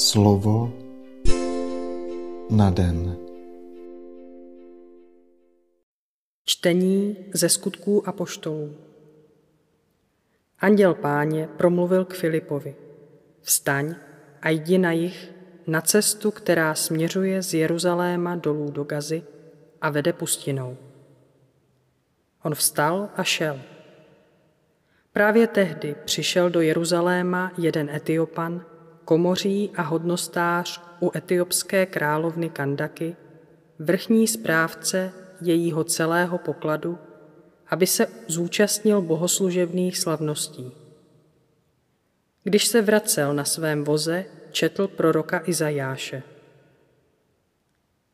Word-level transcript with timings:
Slovo 0.00 0.72
na 2.50 2.70
den. 2.70 3.16
Čtení 6.44 7.16
ze 7.34 7.48
skutků 7.48 8.08
a 8.08 8.12
poštolů. 8.12 8.76
Anděl 10.58 10.94
páně 10.94 11.48
promluvil 11.56 12.04
k 12.04 12.14
Filipovi. 12.14 12.74
Vstaň 13.40 13.94
a 14.42 14.48
jdi 14.48 14.78
na 14.78 14.92
jich 14.92 15.32
na 15.66 15.80
cestu, 15.80 16.30
která 16.30 16.74
směřuje 16.74 17.42
z 17.42 17.54
Jeruzaléma 17.54 18.36
dolů 18.36 18.70
do 18.70 18.84
Gazy 18.84 19.22
a 19.80 19.90
vede 19.90 20.12
pustinou. 20.12 20.76
On 22.42 22.54
vstal 22.54 23.08
a 23.16 23.24
šel. 23.24 23.60
Právě 25.12 25.46
tehdy 25.46 25.94
přišel 26.04 26.50
do 26.50 26.60
Jeruzaléma 26.60 27.52
jeden 27.58 27.90
Etiopan, 27.90 28.69
komoří 29.10 29.70
a 29.76 29.82
hodnostář 29.82 30.82
u 31.00 31.10
etiopské 31.16 31.86
královny 31.86 32.50
Kandaky, 32.50 33.16
vrchní 33.78 34.28
správce 34.28 35.12
jejího 35.40 35.84
celého 35.84 36.38
pokladu, 36.38 36.98
aby 37.68 37.86
se 37.86 38.06
zúčastnil 38.26 39.02
bohoslužebných 39.02 39.98
slavností. 39.98 40.72
Když 42.44 42.66
se 42.66 42.82
vracel 42.82 43.34
na 43.34 43.44
svém 43.44 43.84
voze, 43.84 44.24
četl 44.50 44.88
proroka 44.88 45.42
Izajáše. 45.46 46.22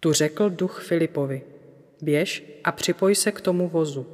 Tu 0.00 0.12
řekl 0.12 0.50
duch 0.50 0.82
Filipovi, 0.82 1.42
běž 2.02 2.60
a 2.64 2.72
připoj 2.72 3.14
se 3.14 3.32
k 3.32 3.40
tomu 3.40 3.68
vozu. 3.68 4.06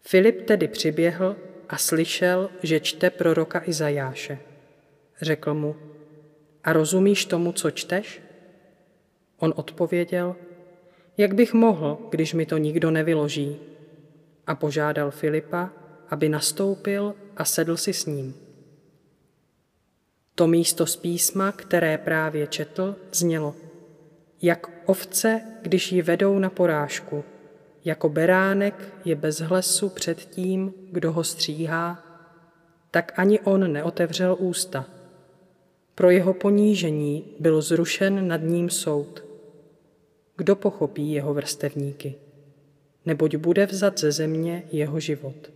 Filip 0.00 0.44
tedy 0.46 0.68
přiběhl 0.68 1.36
a 1.68 1.76
slyšel, 1.76 2.50
že 2.62 2.80
čte 2.80 3.10
proroka 3.10 3.62
Izajáše. 3.66 4.55
Řekl 5.20 5.54
mu, 5.54 5.76
a 6.64 6.72
rozumíš 6.72 7.24
tomu, 7.24 7.52
co 7.52 7.70
čteš? 7.70 8.22
On 9.38 9.52
odpověděl, 9.56 10.36
jak 11.16 11.34
bych 11.34 11.54
mohl, 11.54 11.98
když 12.10 12.34
mi 12.34 12.46
to 12.46 12.58
nikdo 12.58 12.90
nevyloží? 12.90 13.56
A 14.46 14.54
požádal 14.54 15.10
Filipa, 15.10 15.70
aby 16.08 16.28
nastoupil 16.28 17.14
a 17.36 17.44
sedl 17.44 17.76
si 17.76 17.92
s 17.92 18.06
ním. 18.06 18.34
To 20.34 20.46
místo 20.46 20.86
z 20.86 20.96
písma, 20.96 21.52
které 21.52 21.98
právě 21.98 22.46
četl, 22.46 22.96
znělo, 23.12 23.54
jak 24.42 24.88
ovce, 24.88 25.40
když 25.62 25.92
ji 25.92 26.02
vedou 26.02 26.38
na 26.38 26.50
porážku, 26.50 27.24
jako 27.84 28.08
beránek 28.08 28.94
je 29.04 29.14
bez 29.14 29.40
hlesu 29.40 29.88
před 29.88 30.20
tím, 30.20 30.74
kdo 30.92 31.12
ho 31.12 31.24
stříhá, 31.24 32.02
tak 32.90 33.12
ani 33.16 33.40
on 33.40 33.72
neotevřel 33.72 34.36
ústa. 34.38 34.95
Pro 35.96 36.10
jeho 36.10 36.34
ponížení 36.34 37.24
byl 37.40 37.62
zrušen 37.62 38.28
nad 38.28 38.42
ním 38.42 38.70
soud. 38.70 39.24
Kdo 40.36 40.56
pochopí 40.56 41.12
jeho 41.12 41.34
vrstevníky? 41.34 42.14
Neboť 43.06 43.36
bude 43.36 43.66
vzat 43.66 43.98
ze 43.98 44.12
země 44.12 44.62
jeho 44.72 45.00
život. 45.00 45.52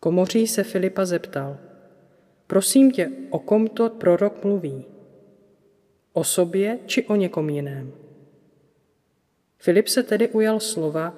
Komoří 0.00 0.46
se 0.46 0.64
Filipa 0.64 1.04
zeptal, 1.04 1.58
prosím 2.46 2.92
tě, 2.92 3.10
o 3.30 3.38
kom 3.38 3.68
to 3.68 3.90
prorok 3.90 4.44
mluví? 4.44 4.84
O 6.12 6.24
sobě 6.24 6.78
či 6.86 7.04
o 7.04 7.16
někom 7.16 7.50
jiném? 7.50 7.92
Filip 9.58 9.88
se 9.88 10.02
tedy 10.02 10.28
ujal 10.28 10.60
slova 10.60 11.14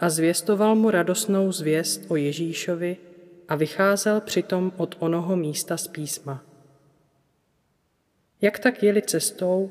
a 0.00 0.10
zvěstoval 0.10 0.74
mu 0.74 0.90
radostnou 0.90 1.52
zvěst 1.52 2.02
o 2.08 2.16
Ježíšovi 2.16 2.96
a 3.48 3.54
vycházel 3.54 4.20
přitom 4.20 4.72
od 4.76 4.96
onoho 4.98 5.36
místa 5.36 5.76
z 5.76 5.88
písma. 5.88 6.53
Jak 8.44 8.58
tak 8.58 8.82
jeli 8.82 9.02
cestou, 9.02 9.70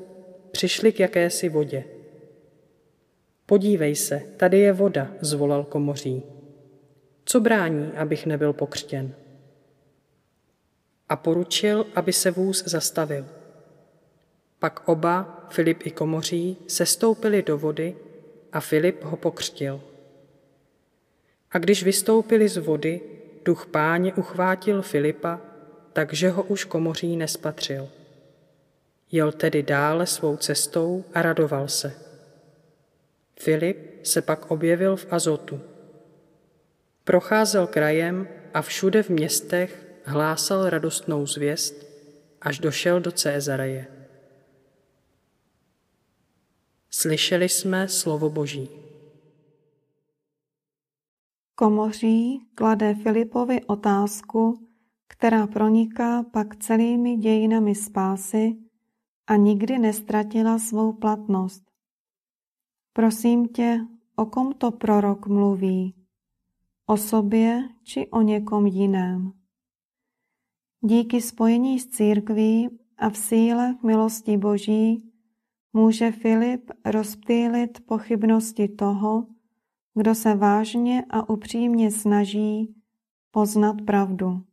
přišli 0.50 0.92
k 0.92 1.00
jakési 1.00 1.48
vodě. 1.48 1.84
Podívej 3.46 3.96
se, 3.96 4.22
tady 4.36 4.58
je 4.58 4.72
voda, 4.72 5.10
zvolal 5.20 5.64
komoří. 5.64 6.22
Co 7.24 7.40
brání, 7.40 7.92
abych 7.92 8.26
nebyl 8.26 8.52
pokřtěn? 8.52 9.14
A 11.08 11.16
poručil, 11.16 11.86
aby 11.94 12.12
se 12.12 12.30
vůz 12.30 12.64
zastavil. 12.64 13.26
Pak 14.58 14.88
oba, 14.88 15.46
Filip 15.50 15.86
i 15.86 15.90
komoří, 15.90 16.56
se 16.66 16.86
stoupili 16.86 17.42
do 17.42 17.58
vody 17.58 17.96
a 18.52 18.60
Filip 18.60 19.04
ho 19.04 19.16
pokřtil. 19.16 19.80
A 21.50 21.58
když 21.58 21.82
vystoupili 21.82 22.48
z 22.48 22.56
vody, 22.56 23.00
duch 23.44 23.66
páně 23.66 24.14
uchvátil 24.14 24.82
Filipa, 24.82 25.40
takže 25.92 26.30
ho 26.30 26.42
už 26.42 26.64
komoří 26.64 27.16
nespatřil. 27.16 27.88
Jel 29.14 29.32
tedy 29.32 29.62
dále 29.62 30.06
svou 30.06 30.36
cestou 30.36 31.04
a 31.14 31.22
radoval 31.22 31.68
se. 31.68 32.00
Filip 33.40 34.06
se 34.06 34.22
pak 34.22 34.50
objevil 34.50 34.96
v 34.96 35.06
Azotu. 35.10 35.60
Procházel 37.04 37.66
krajem 37.66 38.28
a 38.54 38.62
všude 38.62 39.02
v 39.02 39.10
městech 39.10 40.00
hlásal 40.04 40.70
radostnou 40.70 41.26
zvěst, 41.26 41.74
až 42.40 42.58
došel 42.58 43.00
do 43.00 43.12
Cézareje. 43.12 43.86
Slyšeli 46.90 47.48
jsme 47.48 47.88
slovo 47.88 48.30
Boží. 48.30 48.68
Komoří 51.54 52.46
klade 52.54 52.94
Filipovi 52.94 53.60
otázku, 53.66 54.68
která 55.08 55.46
proniká 55.46 56.22
pak 56.22 56.56
celými 56.56 57.16
dějinami 57.16 57.74
spásy 57.74 58.63
a 59.26 59.36
nikdy 59.36 59.78
nestratila 59.78 60.58
svou 60.58 60.92
platnost. 60.92 61.62
Prosím 62.92 63.48
tě, 63.48 63.86
o 64.16 64.26
kom 64.26 64.52
to 64.52 64.70
prorok 64.70 65.26
mluví? 65.26 65.94
O 66.86 66.96
sobě 66.96 67.68
či 67.82 68.08
o 68.08 68.22
někom 68.22 68.66
jiném? 68.66 69.32
Díky 70.80 71.20
spojení 71.20 71.80
s 71.80 71.86
církví 71.86 72.78
a 72.96 73.10
v 73.10 73.16
síle 73.16 73.78
milosti 73.82 74.36
Boží 74.36 75.12
může 75.72 76.12
Filip 76.12 76.70
rozptýlit 76.84 77.86
pochybnosti 77.86 78.68
toho, 78.68 79.26
kdo 79.94 80.14
se 80.14 80.34
vážně 80.34 81.04
a 81.10 81.28
upřímně 81.28 81.90
snaží 81.90 82.74
poznat 83.30 83.76
pravdu. 83.86 84.44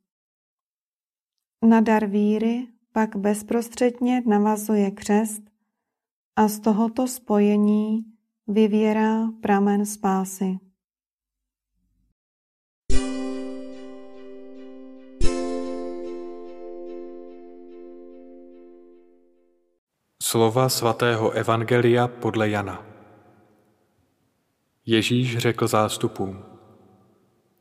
Na 1.68 1.82
dar 1.82 2.06
víry 2.06 2.68
pak 2.94 3.16
bezprostředně 3.16 4.24
navazuje 4.26 4.92
křest 4.92 5.42
a 6.36 6.48
z 6.48 6.60
tohoto 6.60 7.08
spojení 7.08 8.06
vyvěrá 8.48 9.32
pramen 9.42 9.86
spásy. 9.86 10.60
Slova 20.24 20.70
svatého 20.70 21.32
Evangelia 21.32 22.08
podle 22.08 22.50
Jana. 22.50 22.86
Ježíš 24.86 25.38
řekl 25.38 25.68
zástupům, 25.68 26.44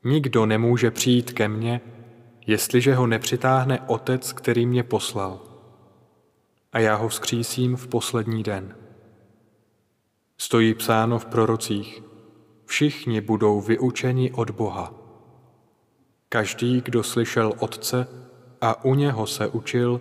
Nikdo 0.04 0.46
nemůže 0.46 0.90
přijít 0.90 1.32
ke 1.32 1.48
mně, 1.48 1.80
jestliže 2.46 2.94
ho 2.94 3.06
nepřitáhne 3.06 3.80
Otec, 3.86 4.32
který 4.32 4.66
mě 4.66 4.82
poslal. 4.82 5.40
A 6.72 6.78
já 6.78 6.94
ho 6.94 7.08
vzkřísím 7.08 7.76
v 7.76 7.88
poslední 7.88 8.42
den. 8.42 8.76
Stojí 10.38 10.74
psáno 10.74 11.18
v 11.18 11.26
prorocích, 11.26 12.02
všichni 12.64 13.20
budou 13.20 13.60
vyučeni 13.60 14.32
od 14.32 14.50
Boha. 14.50 14.94
Každý, 16.28 16.80
kdo 16.80 17.02
slyšel 17.02 17.52
Otce 17.58 18.06
a 18.60 18.84
u 18.84 18.94
něho 18.94 19.26
se 19.26 19.48
učil, 19.48 20.00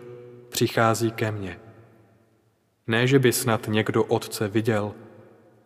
přichází 0.50 1.12
ke 1.12 1.32
mně. 1.32 1.60
Ne, 2.88 3.08
že 3.08 3.20
by 3.20 3.34
snad 3.34 3.68
někdo 3.68 4.04
Otce 4.04 4.48
viděl, 4.48 4.94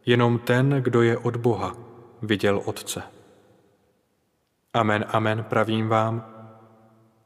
jenom 0.06 0.40
ten, 0.40 0.70
kdo 0.70 1.02
je 1.02 1.18
od 1.18 1.36
Boha, 1.36 1.78
viděl 2.22 2.62
Otce. 2.66 3.04
Amen, 4.74 5.06
amen, 5.08 5.44
pravím 5.44 5.88
vám, 5.88 6.33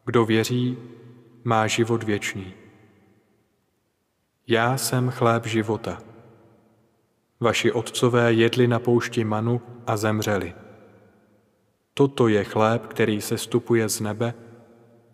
kdo 0.07 0.25
věří, 0.25 0.77
má 1.43 1.67
život 1.67 2.03
věčný. 2.03 2.53
Já 4.47 4.77
jsem 4.77 5.09
chléb 5.09 5.45
života. 5.45 5.97
Vaši 7.39 7.71
otcové 7.71 8.33
jedli 8.33 8.67
na 8.67 8.79
poušti 8.79 9.23
manu 9.23 9.61
a 9.87 9.97
zemřeli. 9.97 10.53
Toto 11.93 12.27
je 12.27 12.43
chléb, 12.43 12.87
který 12.87 13.21
se 13.21 13.37
stupuje 13.37 13.89
z 13.89 13.99
nebe, 13.99 14.33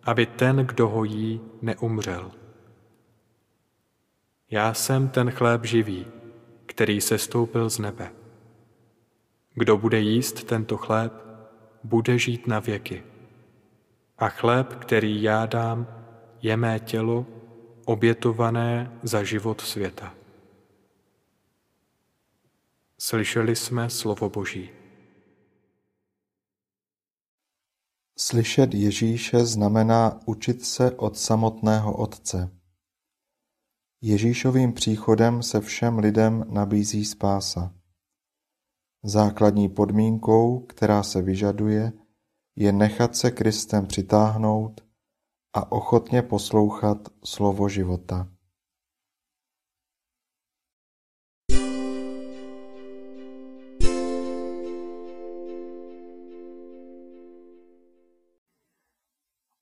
aby 0.02 0.26
ten, 0.26 0.56
kdo 0.56 0.88
ho 0.88 1.04
jí, 1.04 1.40
neumřel. 1.62 2.30
Já 4.50 4.74
jsem 4.74 5.08
ten 5.08 5.30
chléb 5.30 5.64
živý, 5.64 6.06
který 6.66 7.00
se 7.00 7.18
stoupil 7.18 7.70
z 7.70 7.78
nebe. 7.78 8.12
Kdo 9.54 9.78
bude 9.78 10.00
jíst 10.00 10.44
tento 10.44 10.76
chléb, 10.76 11.12
bude 11.84 12.18
žít 12.18 12.46
na 12.46 12.60
věky. 12.60 13.13
A 14.24 14.28
chléb, 14.28 14.74
který 14.74 15.22
já 15.22 15.46
dám, 15.46 15.86
je 16.42 16.56
mé 16.56 16.80
tělo 16.80 17.26
obětované 17.84 18.98
za 19.02 19.22
život 19.22 19.60
světa. 19.60 20.14
Slyšeli 22.98 23.56
jsme 23.56 23.90
slovo 23.90 24.30
Boží. 24.30 24.70
Slyšet 28.18 28.74
Ježíše 28.74 29.44
znamená 29.44 30.20
učit 30.26 30.64
se 30.64 30.90
od 30.90 31.18
samotného 31.18 31.96
Otce. 31.96 32.50
Ježíšovým 34.00 34.72
příchodem 34.72 35.42
se 35.42 35.60
všem 35.60 35.98
lidem 35.98 36.44
nabízí 36.48 37.04
spása. 37.04 37.74
Základní 39.02 39.68
podmínkou, 39.68 40.60
která 40.60 41.02
se 41.02 41.22
vyžaduje, 41.22 41.92
je 42.56 42.72
nechat 42.72 43.16
se 43.16 43.30
Kristem 43.30 43.86
přitáhnout 43.86 44.80
a 45.52 45.72
ochotně 45.72 46.22
poslouchat 46.22 46.98
slovo 47.24 47.68
života. 47.68 48.28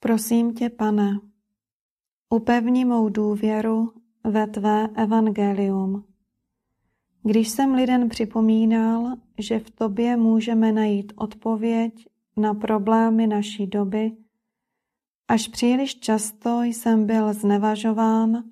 Prosím 0.00 0.54
tě, 0.54 0.70
pane, 0.70 1.20
upevni 2.30 2.84
mou 2.84 3.08
důvěru 3.08 3.92
ve 4.24 4.46
tvé 4.46 4.88
evangelium. 4.96 6.04
Když 7.22 7.48
jsem 7.48 7.74
lidem 7.74 8.08
připomínal, 8.08 9.16
že 9.38 9.58
v 9.58 9.70
tobě 9.70 10.16
můžeme 10.16 10.72
najít 10.72 11.12
odpověď 11.16 12.11
na 12.36 12.54
problémy 12.54 13.26
naší 13.26 13.66
doby, 13.66 14.12
až 15.28 15.48
příliš 15.48 16.00
často 16.00 16.62
jsem 16.62 17.06
byl 17.06 17.32
znevažován, 17.32 18.44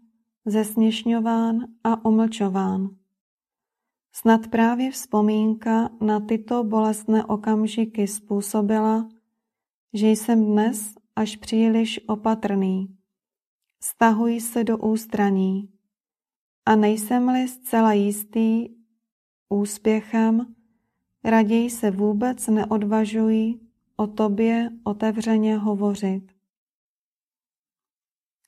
zesměšňován 0.45 1.67
a 1.85 2.05
umlčován. 2.05 2.91
Snad 4.13 4.47
právě 4.47 4.91
vzpomínka 4.91 5.91
na 6.01 6.21
tyto 6.21 6.65
bolestné 6.65 7.25
okamžiky 7.25 8.09
způsobila, 8.09 9.09
že 9.93 10.09
jsem 10.09 10.45
dnes 10.45 10.95
až 11.17 11.37
příliš 11.37 12.01
opatrný. 12.07 12.97
Stahuji 13.83 14.41
se 14.41 14.65
do 14.65 14.79
ústraní 14.79 15.69
a 16.67 16.77
nejsem-li 16.77 17.49
zcela 17.49 17.93
jistý 17.93 18.69
úspěchem, 19.49 20.55
raději 21.25 21.71
se 21.71 21.91
vůbec 21.91 22.47
neodvažuji 22.47 23.70
o 24.01 24.07
tobě 24.07 24.71
otevřeně 24.85 25.57
hovořit. 25.57 26.33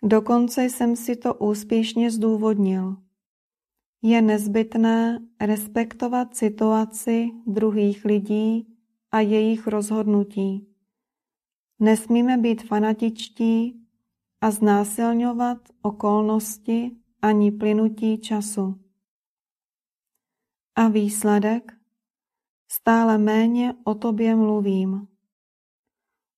Dokonce 0.02 0.64
jsem 0.64 0.96
si 0.96 1.16
to 1.16 1.34
úspěšně 1.34 2.10
zdůvodnil. 2.10 2.96
Je 4.02 4.22
nezbytné 4.22 5.26
respektovat 5.40 6.36
situaci 6.36 7.30
druhých 7.46 8.04
lidí 8.04 8.76
a 9.10 9.20
jejich 9.20 9.66
rozhodnutí. 9.66 10.66
Nesmíme 11.80 12.38
být 12.38 12.62
fanatičtí 12.62 13.86
a 14.40 14.50
znásilňovat 14.50 15.58
okolnosti 15.82 16.96
ani 17.22 17.52
plynutí 17.52 18.18
času. 18.18 18.80
A 20.74 20.88
výsledek? 20.88 21.72
Stále 22.68 23.18
méně 23.18 23.74
o 23.84 23.94
tobě 23.94 24.36
mluvím. 24.36 25.11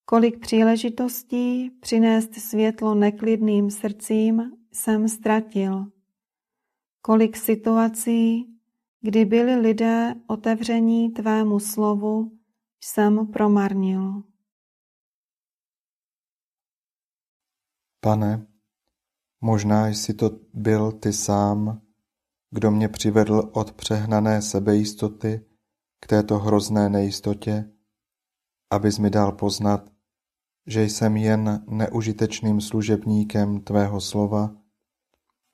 Kolik 0.07 0.41
příležitostí 0.41 1.71
přinést 1.71 2.35
světlo 2.35 2.95
neklidným 2.95 3.71
srdcím 3.71 4.53
jsem 4.73 5.09
ztratil. 5.09 5.87
Kolik 7.03 7.37
situací, 7.37 8.47
kdy 9.01 9.25
byli 9.25 9.55
lidé 9.57 10.15
otevření 10.27 11.11
tvému 11.11 11.61
slovu, 11.61 12.39
jsem 12.81 13.27
promarnil. 13.27 14.23
Pane, 18.01 18.47
možná 19.41 19.89
jsi 19.89 20.15
to 20.15 20.31
byl 20.55 20.93
ty 20.93 21.13
sám, 21.13 21.83
kdo 22.51 22.71
mě 22.71 22.89
přivedl 22.89 23.51
od 23.53 23.73
přehnané 23.73 24.43
sebejistoty 24.43 25.47
k 26.01 26.07
této 26.07 26.39
hrozné 26.39 26.89
nejistotě, 26.89 27.73
abys 28.71 28.99
mi 28.99 29.11
dal 29.11 29.33
poznat, 29.33 29.94
že 30.67 30.85
jsem 30.85 31.17
jen 31.17 31.65
neužitečným 31.69 32.61
služebníkem 32.61 33.61
tvého 33.61 34.01
slova 34.01 34.57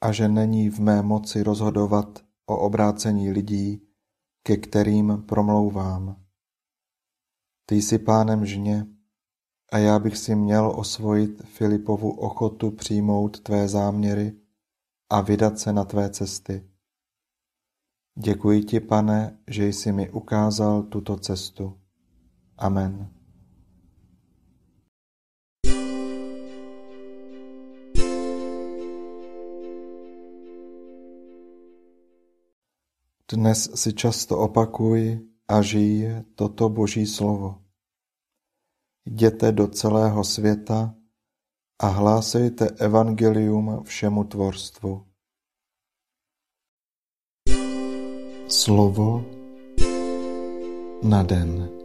a 0.01 0.12
že 0.12 0.29
není 0.29 0.71
v 0.71 0.79
mé 0.81 1.03
moci 1.03 1.43
rozhodovat 1.43 2.25
o 2.47 2.59
obrácení 2.59 3.31
lidí, 3.31 3.83
ke 4.43 4.57
kterým 4.57 5.25
promlouvám. 5.29 6.17
Ty 7.67 7.83
jsi 7.83 7.99
pánem 7.99 8.47
žně 8.47 8.87
a 9.73 9.79
já 9.79 9.99
bych 9.99 10.19
si 10.19 10.35
měl 10.35 10.73
osvojit 10.77 11.43
Filipovu 11.45 12.11
ochotu 12.11 12.71
přijmout 12.71 13.41
tvé 13.41 13.69
záměry 13.69 14.33
a 15.11 15.21
vydat 15.21 15.59
se 15.59 15.73
na 15.73 15.85
tvé 15.85 16.11
cesty. 16.11 16.71
Děkuji 18.19 18.63
ti, 18.63 18.81
pane, 18.81 19.39
že 19.47 19.67
jsi 19.67 19.93
mi 19.93 20.11
ukázal 20.11 20.83
tuto 20.83 21.17
cestu. 21.17 21.81
Amen. 22.59 23.19
Dnes 33.31 33.71
si 33.79 33.94
často 33.94 34.35
opakuj 34.43 35.23
a 35.47 35.62
žij 35.62 36.27
toto 36.35 36.67
Boží 36.67 37.06
slovo. 37.06 37.62
Jděte 39.06 39.53
do 39.53 39.71
celého 39.71 40.25
světa 40.25 40.94
a 41.79 41.87
hlásejte 41.87 42.71
evangelium 42.82 43.85
všemu 43.85 44.25
tvorstvu. 44.25 45.06
Slovo 48.49 49.25
na 51.03 51.23
den. 51.23 51.80